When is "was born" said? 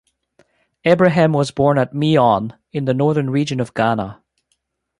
1.31-1.77